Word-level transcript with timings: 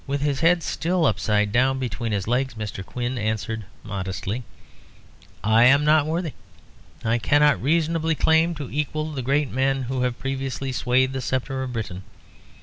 With 0.07 0.21
his 0.21 0.39
head 0.39 0.63
still 0.63 1.05
upside 1.05 1.51
down 1.51 1.77
between 1.77 2.11
his 2.11 2.27
legs, 2.27 2.55
Mr. 2.55 2.83
Quin 2.83 3.19
answered 3.19 3.65
modestly 3.83 4.41
"I 5.43 5.65
am 5.65 5.85
not 5.85 6.07
worthy. 6.07 6.33
I 7.05 7.19
cannot 7.19 7.61
reasonably 7.61 8.15
claim 8.15 8.55
to 8.55 8.71
equal 8.71 9.11
the 9.11 9.21
great 9.21 9.51
men 9.51 9.83
who 9.83 10.01
have 10.01 10.17
previously 10.17 10.71
swayed 10.71 11.13
the 11.13 11.21
sceptre 11.21 11.61
of 11.61 11.73
Britain. 11.73 12.01